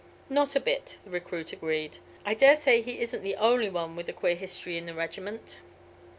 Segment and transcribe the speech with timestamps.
[0.31, 1.99] "Not a bit," the recruit agreed.
[2.25, 5.59] "I dare say he isn't the only one with a queer history in the regiment."